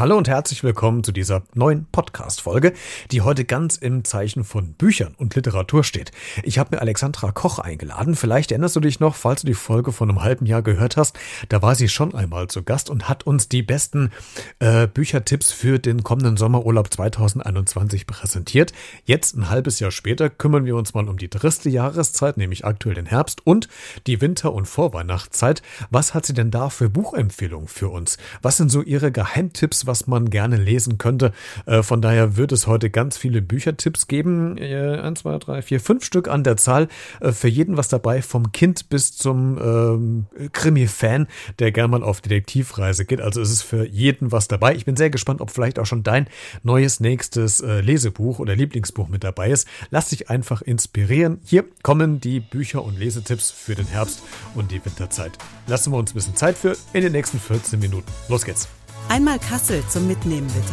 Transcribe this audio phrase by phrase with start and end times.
[0.00, 2.72] Hallo und herzlich willkommen zu dieser neuen Podcast-Folge,
[3.10, 6.10] die heute ganz im Zeichen von Büchern und Literatur steht.
[6.42, 8.14] Ich habe mir Alexandra Koch eingeladen.
[8.14, 11.18] Vielleicht erinnerst du dich noch, falls du die Folge von einem halben Jahr gehört hast.
[11.50, 14.10] Da war sie schon einmal zu Gast und hat uns die besten
[14.58, 18.72] äh, Büchertipps für den kommenden Sommerurlaub 2021 präsentiert.
[19.04, 22.94] Jetzt, ein halbes Jahr später, kümmern wir uns mal um die dritte Jahreszeit, nämlich aktuell
[22.94, 23.68] den Herbst und
[24.06, 25.60] die Winter- und Vorweihnachtszeit.
[25.90, 28.16] Was hat sie denn da für Buchempfehlungen für uns?
[28.40, 29.89] Was sind so ihre Geheimtipps?
[29.90, 31.32] Was man gerne lesen könnte.
[31.66, 34.56] Äh, von daher wird es heute ganz viele Büchertipps geben.
[34.56, 36.86] Äh, eins, zwei, drei, vier, fünf Stück an der Zahl.
[37.20, 41.26] Äh, für jeden was dabei, vom Kind bis zum ähm, Krimi-Fan,
[41.58, 43.20] der gerne mal auf Detektivreise geht.
[43.20, 44.76] Also es ist für jeden was dabei.
[44.76, 46.28] Ich bin sehr gespannt, ob vielleicht auch schon dein
[46.62, 49.66] neues nächstes äh, Lesebuch oder Lieblingsbuch mit dabei ist.
[49.90, 51.40] Lass dich einfach inspirieren.
[51.44, 54.22] Hier kommen die Bücher und Lesetipps für den Herbst
[54.54, 55.32] und die Winterzeit.
[55.66, 58.06] Lassen wir uns ein bisschen Zeit für in den nächsten 14 Minuten.
[58.28, 58.79] Los geht's.
[59.10, 60.72] Einmal Kassel zum Mitnehmen bitte.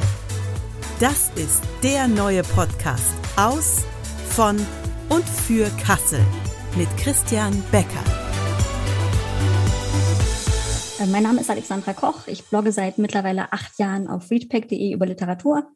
[1.00, 3.84] Das ist der neue Podcast aus,
[4.30, 4.56] von
[5.10, 6.24] und für Kassel
[6.76, 8.04] mit Christian Becker.
[11.00, 12.28] Äh, mein Name ist Alexandra Koch.
[12.28, 15.72] Ich blogge seit mittlerweile acht Jahren auf readpack.de über Literatur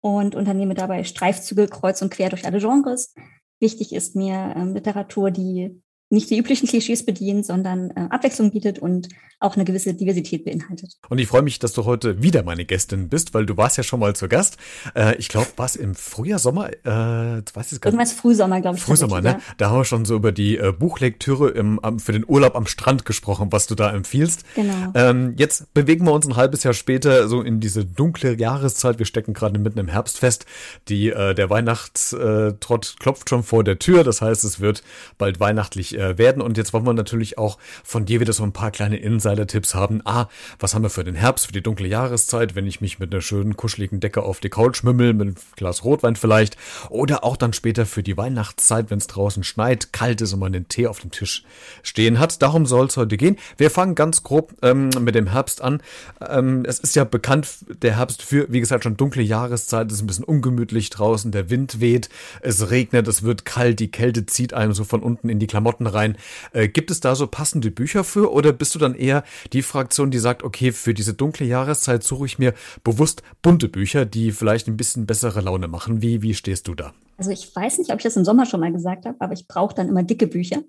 [0.00, 3.14] und unternehme dabei Streifzüge kreuz und quer durch alle Genres.
[3.58, 8.78] Wichtig ist mir ähm, Literatur, die nicht die üblichen Klischees bedient, sondern äh, Abwechslung bietet
[8.78, 10.96] und auch eine gewisse Diversität beinhaltet.
[11.10, 13.82] Und ich freue mich, dass du heute wieder meine Gästin bist, weil du warst ja
[13.82, 14.56] schon mal zu Gast.
[14.94, 16.70] Äh, ich glaube, war es im Frühjahr, Sommer?
[16.70, 18.82] Äh, weiß ich gar Irgendwas Frühsommer, glaube ich.
[18.82, 19.30] Frühsommer, ne?
[19.30, 19.40] Ja.
[19.58, 22.66] Da haben wir schon so über die äh, Buchlektüre im, am, für den Urlaub am
[22.66, 24.44] Strand gesprochen, was du da empfiehlst.
[24.54, 24.92] Genau.
[24.94, 28.98] Ähm, jetzt bewegen wir uns ein halbes Jahr später so in diese dunkle Jahreszeit.
[28.98, 30.46] Wir stecken gerade mitten im Herbstfest.
[30.88, 34.02] Die, äh, der Weihnachtstrott klopft schon vor der Tür.
[34.02, 34.82] Das heißt, es wird
[35.18, 36.42] bald weihnachtlich äh, werden.
[36.42, 40.00] Und jetzt wollen wir natürlich auch von dir wieder so ein paar kleine Insider-Tipps haben.
[40.04, 40.26] Ah,
[40.58, 43.22] was haben wir für den Herbst, für die dunkle Jahreszeit, wenn ich mich mit einer
[43.22, 46.56] schönen kuscheligen Decke auf die Couch mümmel, mit einem Glas Rotwein vielleicht.
[46.90, 50.52] Oder auch dann später für die Weihnachtszeit, wenn es draußen schneit, kalt ist und man
[50.52, 51.44] den Tee auf dem Tisch
[51.82, 52.42] stehen hat.
[52.42, 53.36] Darum soll es heute gehen.
[53.56, 55.82] Wir fangen ganz grob ähm, mit dem Herbst an.
[56.20, 57.48] Ähm, es ist ja bekannt,
[57.82, 59.88] der Herbst für, wie gesagt, schon dunkle Jahreszeit.
[59.88, 62.08] Es ist ein bisschen ungemütlich draußen, der Wind weht,
[62.40, 65.85] es regnet, es wird kalt, die Kälte zieht einem so von unten in die Klamotten
[65.88, 66.16] rein.
[66.52, 70.10] Äh, gibt es da so passende Bücher für oder bist du dann eher die Fraktion,
[70.10, 72.54] die sagt, okay, für diese dunkle Jahreszeit suche ich mir
[72.84, 76.02] bewusst bunte Bücher, die vielleicht ein bisschen bessere Laune machen?
[76.02, 76.92] Wie, wie stehst du da?
[77.16, 79.46] Also ich weiß nicht, ob ich das im Sommer schon mal gesagt habe, aber ich
[79.46, 80.62] brauche dann immer dicke Bücher,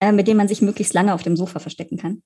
[0.00, 2.22] äh, mit denen man sich möglichst lange auf dem Sofa verstecken kann.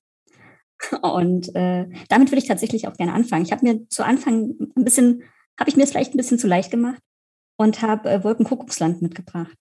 [1.01, 3.43] Und äh, damit würde ich tatsächlich auch gerne anfangen.
[3.43, 5.23] Ich habe mir zu Anfang ein bisschen,
[5.59, 7.01] habe ich mir es vielleicht ein bisschen zu leicht gemacht
[7.57, 9.55] und habe äh, Wolkenkuckucksland mitgebracht.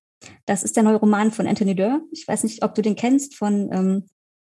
[0.47, 2.01] Das ist der neue Roman von Anthony Durr.
[2.11, 4.05] Ich weiß nicht, ob du den kennst, von ähm,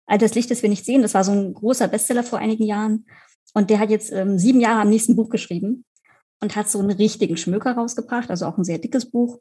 [0.10, 1.04] All das Licht, das wir nicht sehen.
[1.04, 3.06] Das war so ein großer Bestseller vor einigen Jahren.
[3.54, 5.86] Und der hat jetzt ähm, sieben Jahre am nächsten Buch geschrieben
[6.42, 9.40] und hat so einen richtigen Schmöker rausgebracht, also auch ein sehr dickes Buch,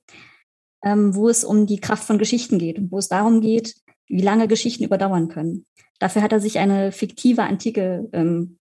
[0.85, 3.77] ähm, wo es um die Kraft von Geschichten geht und wo es darum geht,
[4.09, 5.65] wie lange Geschichten überdauern können.
[6.01, 8.68] Dafür hat er sich eine fiktive antike, ähm, äh,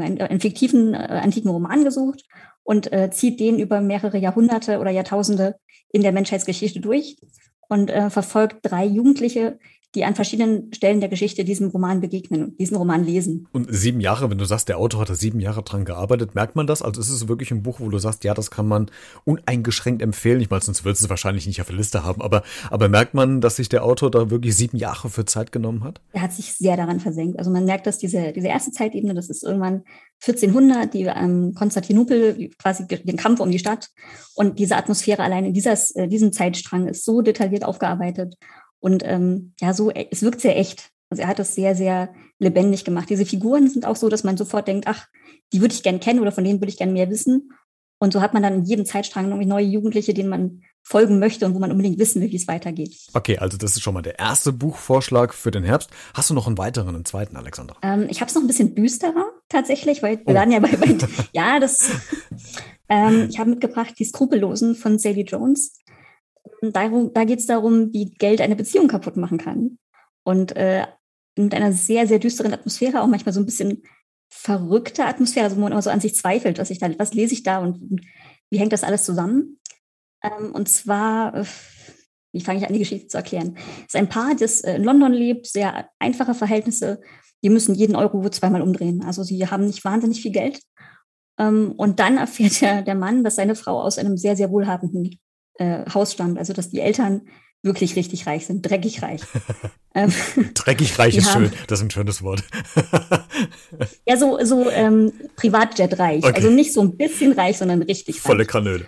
[0.00, 2.24] einen, einen fiktiven äh, antiken Roman gesucht
[2.62, 5.56] und äh, zieht den über mehrere Jahrhunderte oder Jahrtausende
[5.92, 7.16] in der Menschheitsgeschichte durch
[7.68, 9.58] und äh, verfolgt drei Jugendliche,
[9.94, 13.46] die an verschiedenen Stellen der Geschichte diesem Roman begegnen und diesen Roman lesen.
[13.52, 16.56] Und sieben Jahre, wenn du sagst, der Autor hat da sieben Jahre dran gearbeitet, merkt
[16.56, 16.80] man das?
[16.80, 18.90] Also ist es wirklich ein Buch, wo du sagst, ja, das kann man
[19.24, 20.40] uneingeschränkt empfehlen.
[20.40, 23.12] Ich meine, sonst würdest du es wahrscheinlich nicht auf der Liste haben, aber, aber merkt
[23.12, 26.00] man, dass sich der Autor da wirklich sieben Jahre für Zeit genommen hat?
[26.12, 27.38] Er hat sich sehr daran versenkt.
[27.38, 29.82] Also man merkt, dass diese, diese erste Zeitebene, das ist irgendwann
[30.26, 33.88] 1400, die ähm, Konstantinopel, quasi den Kampf um die Stadt
[34.34, 38.36] und diese Atmosphäre allein in dieser, äh, diesem Zeitstrang ist so detailliert aufgearbeitet
[38.82, 40.90] und ähm, ja, so, es wirkt sehr echt.
[41.08, 43.08] Also er hat das sehr, sehr lebendig gemacht.
[43.08, 45.06] Diese Figuren sind auch so, dass man sofort denkt, ach,
[45.52, 47.50] die würde ich gerne kennen oder von denen würde ich gerne mehr wissen.
[47.98, 51.46] Und so hat man dann in jedem Zeitstrang irgendwie neue Jugendliche, denen man folgen möchte
[51.46, 52.96] und wo man unbedingt wissen will, wie es weitergeht.
[53.14, 55.90] Okay, also das ist schon mal der erste Buchvorschlag für den Herbst.
[56.12, 57.76] Hast du noch einen weiteren, einen zweiten, Alexander?
[57.82, 60.34] Ähm, ich habe es noch ein bisschen düsterer tatsächlich, weil wir oh.
[60.34, 60.96] werden ja bei, bei
[61.32, 61.92] ja, das.
[62.88, 65.78] ähm, ich habe mitgebracht die Skrupellosen von Sadie Jones.
[66.62, 69.78] Darum, da geht es darum, wie Geld eine Beziehung kaputt machen kann.
[70.24, 70.86] Und äh,
[71.36, 73.82] mit einer sehr, sehr düsteren Atmosphäre, auch manchmal so ein bisschen
[74.30, 77.34] verrückte Atmosphäre, also wo man immer so an sich zweifelt, was ich da, was lese
[77.34, 78.00] ich da und
[78.50, 79.58] wie hängt das alles zusammen?
[80.22, 81.44] Ähm, und zwar, äh,
[82.32, 83.56] wie fange ich an, die Geschichte zu erklären?
[83.80, 87.00] Es ist ein Paar, das äh, in London lebt, sehr einfache Verhältnisse.
[87.42, 89.02] Die müssen jeden Euro zweimal umdrehen.
[89.04, 90.60] Also sie haben nicht wahnsinnig viel Geld.
[91.38, 95.18] Ähm, und dann erfährt der, der Mann, dass seine Frau aus einem sehr, sehr wohlhabenden
[95.62, 96.38] äh, Haus stammt.
[96.38, 97.22] Also dass die Eltern
[97.62, 99.20] wirklich richtig reich sind, dreckig reich.
[99.94, 100.12] ähm,
[100.54, 102.42] dreckig reich ist schön, das ist ein schönes Wort.
[104.06, 106.24] ja, so, so ähm, Privatjet reich.
[106.24, 106.34] Okay.
[106.34, 108.22] Also nicht so ein bisschen reich, sondern richtig reich.
[108.22, 108.86] Volle Kanöle.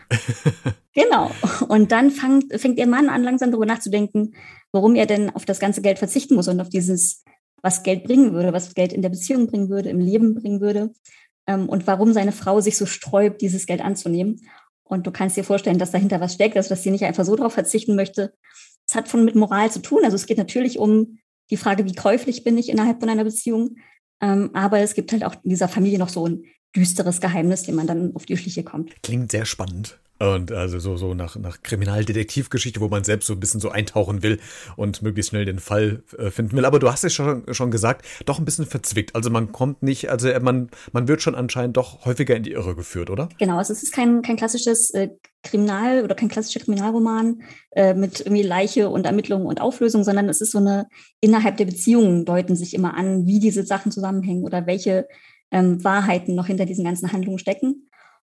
[0.92, 1.30] genau.
[1.68, 4.34] Und dann fängt, fängt ihr Mann an, langsam darüber nachzudenken,
[4.72, 7.22] warum er denn auf das ganze Geld verzichten muss und auf dieses,
[7.62, 10.92] was Geld bringen würde, was Geld in der Beziehung bringen würde, im Leben bringen würde.
[11.46, 14.40] Ähm, und warum seine Frau sich so sträubt, dieses Geld anzunehmen.
[14.84, 17.34] Und du kannst dir vorstellen, dass dahinter was steckt, also dass sie nicht einfach so
[17.34, 18.34] darauf verzichten möchte.
[18.86, 20.00] Es hat von mit Moral zu tun.
[20.04, 21.18] Also es geht natürlich um
[21.50, 23.76] die Frage, wie käuflich bin ich innerhalb von einer Beziehung.
[24.20, 26.44] Ähm, aber es gibt halt auch in dieser Familie noch so ein
[26.76, 29.00] düsteres Geheimnis, dem man dann auf die Schliche kommt.
[29.02, 29.98] Klingt sehr spannend.
[30.20, 34.22] Und also so, so nach, nach Kriminaldetektivgeschichte, wo man selbst so ein bisschen so eintauchen
[34.22, 34.38] will
[34.76, 36.64] und möglichst schnell den Fall äh, finden will.
[36.64, 39.14] Aber du hast es schon, schon gesagt, doch ein bisschen verzwickt.
[39.16, 42.76] Also man kommt nicht, also man, man wird schon anscheinend doch häufiger in die Irre
[42.76, 43.28] geführt, oder?
[43.38, 45.08] Genau, also es ist kein, kein klassisches äh,
[45.42, 50.40] Kriminal- oder kein klassischer Kriminalroman äh, mit irgendwie Leiche und Ermittlung und Auflösung, sondern es
[50.40, 50.86] ist so eine,
[51.20, 55.08] innerhalb der Beziehungen deuten sich immer an, wie diese Sachen zusammenhängen oder welche
[55.50, 57.88] ähm, Wahrheiten noch hinter diesen ganzen Handlungen stecken.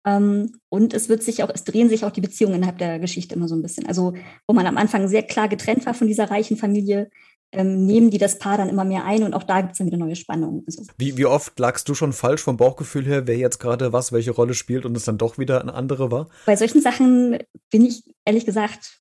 [0.06, 3.34] Ähm, und es wird sich auch, es drehen sich auch die Beziehungen innerhalb der Geschichte
[3.34, 3.86] immer so ein bisschen.
[3.86, 4.14] Also,
[4.46, 7.10] wo man am Anfang sehr klar getrennt war von dieser reichen Familie,
[7.52, 9.86] ähm, nehmen die das Paar dann immer mehr ein und auch da gibt es dann
[9.86, 10.64] wieder neue Spannungen.
[10.66, 10.82] Also.
[10.98, 14.32] Wie, wie oft lagst du schon falsch vom Bauchgefühl her, wer jetzt gerade was, welche
[14.32, 16.28] Rolle spielt und es dann doch wieder eine andere war?
[16.44, 17.38] Bei solchen Sachen
[17.70, 19.00] bin ich ehrlich gesagt,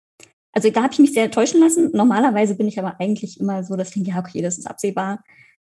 [0.53, 1.91] also da habe ich mich sehr täuschen lassen.
[1.93, 5.23] Normalerweise bin ich aber eigentlich immer so, dass ich denke, ja, okay, das ist absehbar.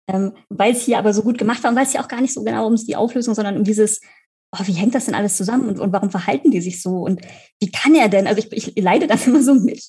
[0.10, 2.22] Ähm, weil es hier aber so gut gemacht war und weil es ja auch gar
[2.22, 4.00] nicht so genau um die Auflösung, sondern um dieses,
[4.60, 7.22] oh, wie hängt das denn alles zusammen und, und warum verhalten die sich so und
[7.60, 8.28] wie kann er denn?
[8.28, 9.84] Also ich, ich leide das immer so mit.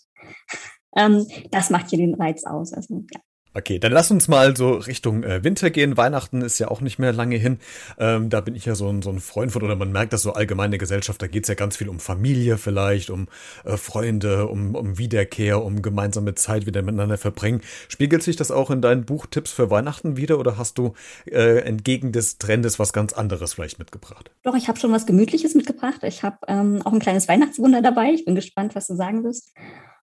[0.97, 2.73] Ähm, das macht hier den Reiz aus.
[2.73, 3.20] Also, ja.
[3.54, 5.96] Okay, dann lass uns mal so Richtung äh, Winter gehen.
[5.96, 7.58] Weihnachten ist ja auch nicht mehr lange hin.
[7.98, 10.22] Ähm, da bin ich ja so ein, so ein Freund von, oder man merkt das
[10.22, 13.28] so allgemeine Gesellschaft, da geht's ja ganz viel um Familie vielleicht, um
[13.64, 17.62] äh, Freunde, um, um Wiederkehr, um gemeinsame Zeit wieder miteinander verbringen.
[17.88, 20.94] Spiegelt sich das auch in deinen Buchtipps für Weihnachten wieder oder hast du
[21.26, 24.30] äh, entgegen des Trendes was ganz anderes vielleicht mitgebracht?
[24.42, 26.02] Doch, ich habe schon was Gemütliches mitgebracht.
[26.02, 28.12] Ich habe ähm, auch ein kleines Weihnachtswunder dabei.
[28.12, 29.52] Ich bin gespannt, was du sagen wirst.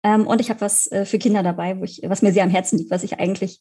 [0.06, 2.50] Ähm, und ich habe was äh, für Kinder dabei, wo ich, was mir sehr am
[2.50, 3.60] Herzen liegt, was ich eigentlich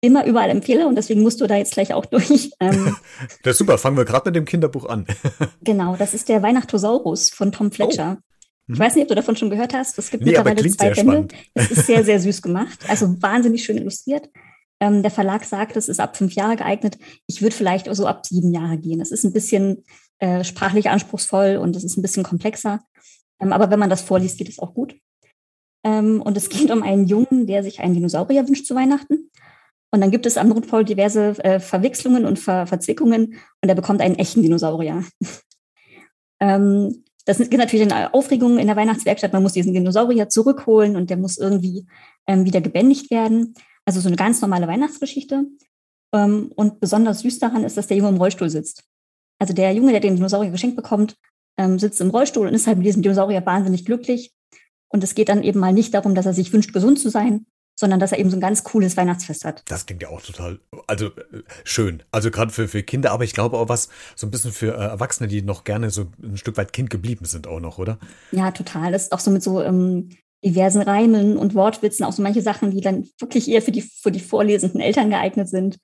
[0.00, 2.50] immer überall empfehle und deswegen musst du da jetzt gleich auch durch.
[2.60, 2.96] Ähm,
[3.42, 5.06] das ist super, fangen wir gerade mit dem Kinderbuch an.
[5.62, 8.16] genau, das ist der Weihnachtosaurus von Tom Fletcher.
[8.18, 8.22] Oh.
[8.68, 8.82] Ich mhm.
[8.82, 9.96] weiß nicht, ob du davon schon gehört hast.
[9.98, 11.28] Es gibt nee, mittlerweile zwei Bände.
[11.54, 12.78] Es ist sehr, sehr süß gemacht.
[12.88, 14.28] Also wahnsinnig schön illustriert.
[14.80, 16.98] Ähm, der Verlag sagt, es ist ab fünf Jahre geeignet.
[17.26, 19.00] Ich würde vielleicht so ab sieben Jahre gehen.
[19.00, 19.84] Es ist ein bisschen
[20.18, 22.80] äh, sprachlich anspruchsvoll und es ist ein bisschen komplexer.
[23.40, 24.96] Ähm, aber wenn man das vorliest, geht es auch gut.
[25.86, 29.30] Ähm, und es geht um einen Jungen, der sich einen Dinosaurier wünscht zu Weihnachten.
[29.92, 34.00] Und dann gibt es am Nordpol diverse äh, Verwechslungen und Ver Verzwickungen und er bekommt
[34.00, 35.04] einen echten Dinosaurier.
[36.40, 39.32] ähm, das gibt natürlich eine Aufregung in der Weihnachtswerkstatt.
[39.32, 41.86] Man muss diesen Dinosaurier zurückholen und der muss irgendwie
[42.26, 43.54] ähm, wieder gebändigt werden.
[43.84, 45.44] Also so eine ganz normale Weihnachtsgeschichte.
[46.12, 48.82] Ähm, und besonders süß daran ist, dass der Junge im Rollstuhl sitzt.
[49.38, 51.16] Also der Junge, der den Dinosaurier geschenkt bekommt,
[51.56, 54.35] ähm, sitzt im Rollstuhl und ist halt mit diesem Dinosaurier wahnsinnig glücklich
[54.88, 57.46] und es geht dann eben mal nicht darum, dass er sich wünscht, gesund zu sein,
[57.78, 59.62] sondern dass er eben so ein ganz cooles Weihnachtsfest hat.
[59.68, 62.02] Das klingt ja auch total, also äh, schön.
[62.10, 64.86] Also gerade für, für Kinder, aber ich glaube auch was so ein bisschen für äh,
[64.86, 67.98] Erwachsene, die noch gerne so ein Stück weit Kind geblieben sind auch noch, oder?
[68.32, 68.92] Ja, total.
[68.92, 70.08] Das ist auch so mit so ähm,
[70.42, 74.10] diversen Reimen und Wortwitzen, auch so manche Sachen, die dann wirklich eher für die, für
[74.10, 75.78] die vorlesenden Eltern geeignet sind.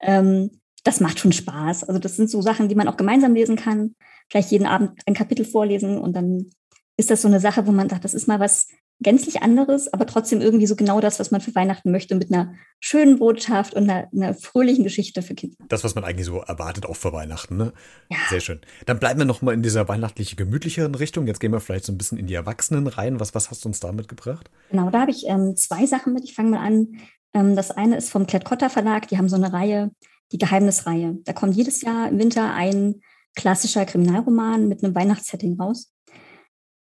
[0.00, 1.84] Ähm, das macht schon Spaß.
[1.84, 3.94] Also das sind so Sachen, die man auch gemeinsam lesen kann.
[4.30, 6.50] Vielleicht jeden Abend ein Kapitel vorlesen und dann
[6.96, 8.68] ist das so eine Sache, wo man sagt, das ist mal was
[9.00, 12.54] gänzlich anderes, aber trotzdem irgendwie so genau das, was man für Weihnachten möchte, mit einer
[12.80, 15.56] schönen Botschaft und einer, einer fröhlichen Geschichte für Kinder.
[15.68, 17.72] Das, was man eigentlich so erwartet, auch für Weihnachten, ne?
[18.10, 18.16] Ja.
[18.30, 18.60] Sehr schön.
[18.86, 21.26] Dann bleiben wir nochmal in dieser weihnachtlich gemütlicheren Richtung.
[21.26, 23.20] Jetzt gehen wir vielleicht so ein bisschen in die Erwachsenen rein.
[23.20, 24.50] Was, was hast du uns da mitgebracht?
[24.70, 26.24] Genau, da habe ich ähm, zwei Sachen mit.
[26.24, 26.98] Ich fange mal an.
[27.34, 29.08] Ähm, das eine ist vom Klett-Cotta Verlag.
[29.08, 29.90] Die haben so eine Reihe,
[30.32, 31.18] die Geheimnisreihe.
[31.24, 33.02] Da kommt jedes Jahr im Winter ein
[33.34, 35.92] klassischer Kriminalroman mit einem Weihnachtssetting raus.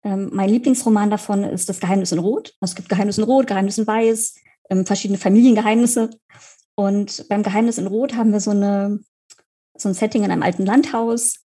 [0.07, 2.55] Ähm, mein Lieblingsroman davon ist Das Geheimnis in Rot.
[2.61, 4.37] Es gibt Geheimnis in Rot, Geheimnis in Weiß,
[4.71, 6.11] ähm, verschiedene Familiengeheimnisse.
[6.77, 9.01] Und beim Geheimnis in Rot haben wir so, eine,
[9.77, 11.41] so ein Setting in einem alten Landhaus.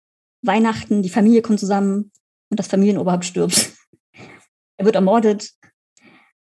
[0.40, 2.10] Weihnachten, die Familie kommt zusammen
[2.48, 3.72] und das Familienoberhaupt stirbt.
[4.78, 5.52] er wird ermordet.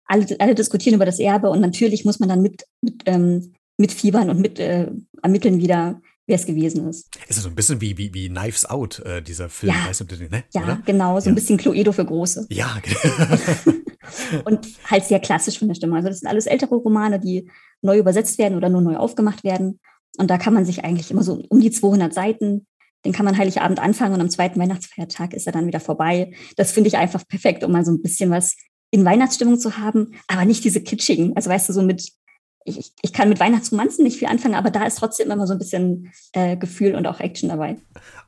[0.05, 4.29] Alle, alle diskutieren über das Erbe und natürlich muss man dann mit, mit, ähm, mitfiebern
[4.29, 4.89] und mit äh,
[5.21, 7.09] ermitteln wieder, wer es gewesen ist.
[7.27, 9.87] Ist so ein bisschen wie, wie, wie Knives Out, äh, dieser Film, ja.
[9.87, 10.43] weißt du, ne?
[10.53, 10.81] Ja, Oder?
[10.85, 11.31] genau, so ja.
[11.31, 12.47] ein bisschen Cluedo für Große.
[12.49, 14.41] Ja, genau.
[14.45, 15.95] und halt sehr klassisch von der Stimme.
[15.95, 17.49] Also das sind alles ältere Romane, die
[17.81, 19.79] neu übersetzt werden oder nur neu aufgemacht werden.
[20.17, 22.65] Und da kann man sich eigentlich immer so um die 200 Seiten,
[23.03, 26.33] den kann man Heiligabend anfangen und am zweiten Weihnachtsfeiertag ist er dann wieder vorbei.
[26.55, 28.55] Das finde ich einfach perfekt, um mal so ein bisschen was
[28.89, 31.35] in Weihnachtsstimmung zu haben, aber nicht diese kitschigen.
[31.35, 32.11] Also weißt du, so mit,
[32.65, 35.59] ich, ich kann mit Weihnachtsromanzen nicht viel anfangen, aber da ist trotzdem immer so ein
[35.59, 37.77] bisschen äh, Gefühl und auch Action dabei.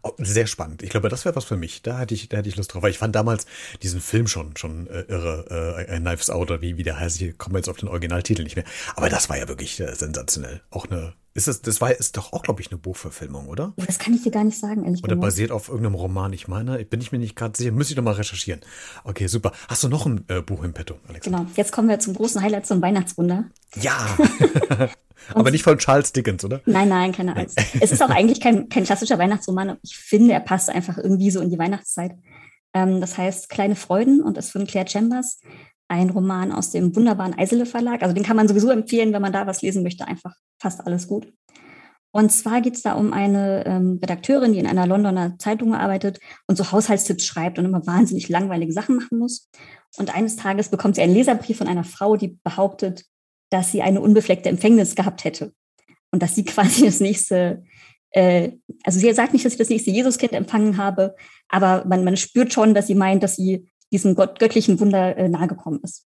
[0.03, 0.83] Oh, sehr spannend.
[0.83, 1.81] Ich glaube, das wäre was für mich.
[1.81, 2.83] Da hätte ich, da hätte ich Lust drauf.
[2.83, 3.47] Weil ich fand damals
[3.81, 7.19] diesen Film schon, schon äh, irre, äh, Knives Out oder wie, wie der heißt.
[7.19, 8.65] Ich komme jetzt auf den Originaltitel nicht mehr.
[8.95, 10.61] Aber das war ja wirklich äh, sensationell.
[10.69, 13.73] Auch eine ist das, das war, ist doch auch, glaube ich, eine Buchverfilmung, oder?
[13.77, 16.47] Oh, das kann ich dir gar nicht sagen, ehrlich Oder basiert auf irgendeinem Roman, ich
[16.47, 18.61] meine, bin ich mir nicht gerade sicher, müsste ich noch mal recherchieren.
[19.03, 19.51] Okay, super.
[19.67, 21.25] Hast du noch ein äh, Buch im Petto, Alex?
[21.25, 23.45] Genau, jetzt kommen wir zum großen Highlight, zum Weihnachtswunder.
[23.79, 24.17] Ja!
[25.33, 26.61] Aber nicht von Charles Dickens, oder?
[26.65, 27.59] Nein, nein, keine Angst.
[27.79, 29.77] es ist auch eigentlich kein, kein klassischer Weihnachtsroman.
[29.83, 32.13] Ich finde, er passt einfach irgendwie so in die Weihnachtszeit.
[32.73, 35.39] Ähm, das heißt Kleine Freuden und ist von Claire Chambers
[35.87, 38.01] ein Roman aus dem wunderbaren Eisele Verlag.
[38.01, 40.07] Also den kann man sowieso empfehlen, wenn man da was lesen möchte.
[40.07, 41.31] Einfach fast alles gut.
[42.11, 46.19] Und zwar geht es da um eine ähm, Redakteurin, die in einer Londoner Zeitung arbeitet
[46.47, 49.49] und so Haushaltstipps schreibt und immer wahnsinnig langweilige Sachen machen muss.
[49.97, 53.05] Und eines Tages bekommt sie einen Leserbrief von einer Frau, die behauptet,
[53.49, 55.53] dass sie eine unbefleckte Empfängnis gehabt hätte.
[56.11, 57.63] Und dass sie quasi das nächste,
[58.11, 58.51] äh,
[58.83, 61.15] also sie sagt nicht, dass sie das nächste Jesuskind empfangen habe,
[61.49, 65.29] aber man, man spürt schon, dass sie meint, dass sie diesem Gott, göttlichen Wunder äh,
[65.29, 66.05] nahegekommen ist.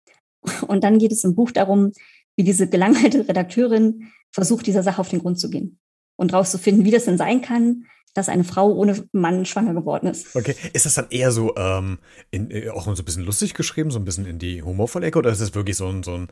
[0.66, 1.93] Und dann geht es im Buch darum,
[2.37, 5.78] wie diese gelangweilte Redakteurin versucht, dieser Sache auf den Grund zu gehen
[6.16, 10.35] und rauszufinden, wie das denn sein kann, dass eine Frau ohne Mann schwanger geworden ist.
[10.37, 11.99] Okay, ist das dann eher so ähm,
[12.31, 15.19] in, äh, auch so ein bisschen lustig geschrieben, so ein bisschen in die humorvolle Ecke
[15.19, 16.28] oder ist das wirklich so ein, so ein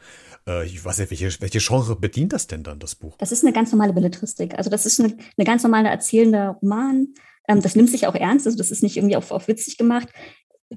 [0.46, 3.16] äh, ich weiß nicht, welche, welche Genre bedient das denn dann, das Buch?
[3.18, 4.56] Das ist eine ganz normale Belletristik.
[4.56, 7.08] Also das ist eine, eine ganz normale erzählende Roman.
[7.48, 10.08] Ähm, das nimmt sich auch ernst, also das ist nicht irgendwie auf, auf witzig gemacht.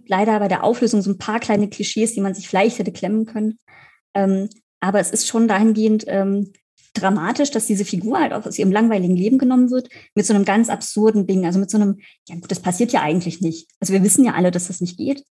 [0.08, 3.26] Leider bei der Auflösung so ein paar kleine Klischees, die man sich vielleicht hätte klemmen
[3.26, 3.58] können.
[4.14, 4.50] Ähm,
[4.80, 6.54] aber es ist schon dahingehend ähm,
[6.94, 10.46] dramatisch, dass diese Figur halt auch aus ihrem langweiligen Leben genommen wird, mit so einem
[10.46, 11.46] ganz absurden Ding.
[11.46, 13.70] Also mit so einem, ja gut, das passiert ja eigentlich nicht.
[13.80, 15.24] Also wir wissen ja alle, dass das nicht geht.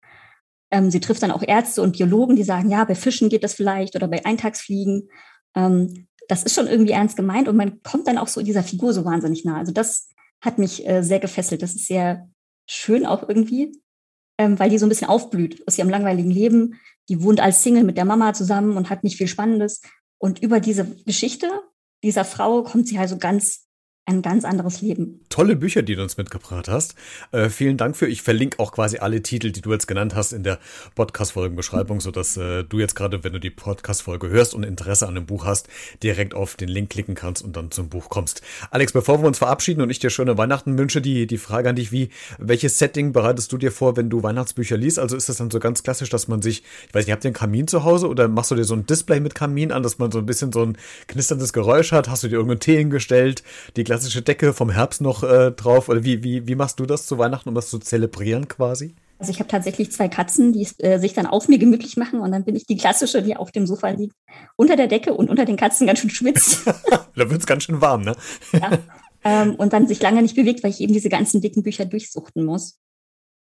[0.70, 3.54] Ähm, sie trifft dann auch Ärzte und Biologen, die sagen, ja, bei Fischen geht das
[3.54, 5.08] vielleicht oder bei Eintagsfliegen.
[5.54, 8.92] Ähm, das ist schon irgendwie ernst gemeint und man kommt dann auch so dieser Figur
[8.92, 9.58] so wahnsinnig nah.
[9.58, 10.08] Also das
[10.40, 11.62] hat mich äh, sehr gefesselt.
[11.62, 12.28] Das ist sehr
[12.66, 13.72] schön auch irgendwie,
[14.38, 16.80] ähm, weil die so ein bisschen aufblüht aus ihrem langweiligen Leben.
[17.08, 19.82] Die wohnt als Single mit der Mama zusammen und hat nicht viel Spannendes.
[20.18, 21.48] Und über diese Geschichte
[22.02, 23.66] dieser Frau kommt sie also ganz
[24.04, 25.20] ein ganz anderes Leben.
[25.28, 26.96] Tolle Bücher, die du uns mitgebracht hast.
[27.30, 28.08] Äh, vielen Dank für.
[28.08, 30.58] Ich verlinke auch quasi alle Titel, die du jetzt genannt hast, in der
[30.96, 35.26] Podcast-Folgenbeschreibung, sodass äh, du jetzt gerade, wenn du die Podcast-Folge hörst und Interesse an dem
[35.26, 35.68] Buch hast,
[36.02, 38.42] direkt auf den Link klicken kannst und dann zum Buch kommst.
[38.72, 41.76] Alex, bevor wir uns verabschieden und ich dir schöne Weihnachten wünsche, die, die Frage an
[41.76, 44.98] dich, wie, welches Setting bereitest du dir vor, wenn du Weihnachtsbücher liest?
[44.98, 47.28] Also ist das dann so ganz klassisch, dass man sich, ich weiß nicht, habt ihr
[47.28, 49.98] einen Kamin zu Hause oder machst du dir so ein Display mit Kamin an, dass
[49.98, 52.08] man so ein bisschen so ein knisterndes Geräusch hat?
[52.08, 53.44] Hast du dir irgendeinen Tee hingestellt?
[53.76, 55.90] Die klassische Decke vom Herbst noch äh, drauf?
[55.90, 58.94] Oder wie, wie, wie machst du das zu Weihnachten, um das zu zelebrieren quasi?
[59.18, 62.32] Also ich habe tatsächlich zwei Katzen, die äh, sich dann auf mir gemütlich machen und
[62.32, 64.16] dann bin ich die klassische, die auf dem Sofa liegt,
[64.56, 66.66] unter der Decke und unter den Katzen ganz schön schwitzt.
[67.14, 68.16] da wird es ganz schön warm, ne?
[68.54, 68.78] ja.
[69.24, 72.44] Ähm, und dann sich lange nicht bewegt, weil ich eben diese ganzen dicken Bücher durchsuchten
[72.44, 72.80] muss.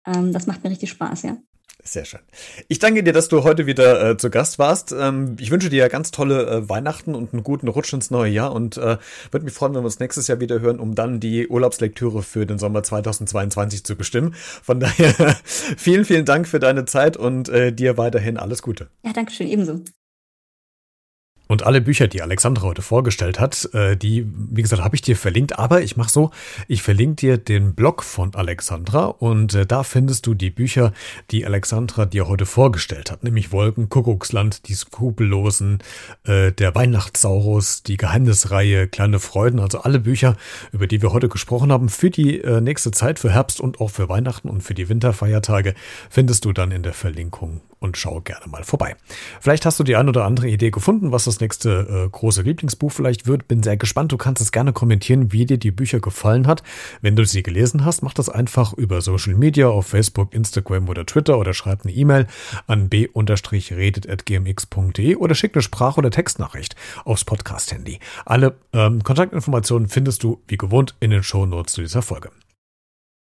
[0.07, 1.37] Ähm, das macht mir richtig Spaß, ja.
[1.85, 2.21] Sehr schön.
[2.67, 4.93] Ich danke dir, dass du heute wieder äh, zu Gast warst.
[4.93, 8.53] Ähm, ich wünsche dir ganz tolle äh, Weihnachten und einen guten Rutsch ins neue Jahr
[8.53, 8.99] und äh,
[9.31, 12.47] würde mich freuen, wenn wir uns nächstes Jahr wieder hören, um dann die Urlaubslektüre für
[12.47, 14.35] den Sommer 2022 zu bestimmen.
[14.35, 18.89] Von daher vielen, vielen Dank für deine Zeit und äh, dir weiterhin alles Gute.
[19.05, 19.81] Ja, danke schön, ebenso.
[21.49, 25.17] Und alle Bücher, die Alexandra heute vorgestellt hat, äh, die, wie gesagt, habe ich dir
[25.17, 25.59] verlinkt.
[25.59, 26.31] Aber ich mache so,
[26.69, 30.93] ich verlinke dir den Blog von Alexandra und äh, da findest du die Bücher,
[31.31, 33.25] die Alexandra dir heute vorgestellt hat.
[33.25, 35.79] Nämlich Wolken, Kuckucksland, die Skrupellosen,
[36.25, 39.59] äh, der Weihnachtssaurus, die Geheimnisreihe, Kleine Freuden.
[39.59, 40.37] Also alle Bücher,
[40.73, 44.09] über die wir heute gesprochen haben, für die nächste Zeit, für Herbst und auch für
[44.09, 45.75] Weihnachten und für die Winterfeiertage,
[46.11, 48.97] findest du dann in der Verlinkung und schau gerne mal vorbei.
[49.41, 52.93] Vielleicht hast du die ein oder andere Idee gefunden, was das nächste äh, große Lieblingsbuch
[52.93, 53.49] vielleicht wird.
[53.49, 54.13] Bin sehr gespannt.
[54.13, 56.63] Du kannst es gerne kommentieren, wie dir die Bücher gefallen hat.
[57.01, 61.07] Wenn du sie gelesen hast, mach das einfach über Social Media auf Facebook, Instagram oder
[61.07, 62.27] Twitter oder schreib eine E-Mail
[62.67, 67.99] an b-redet.gmx.de oder schick eine Sprach- oder Textnachricht aufs Podcast-Handy.
[68.25, 72.31] Alle ähm, Kontaktinformationen findest du wie gewohnt in den Show Notes zu dieser Folge.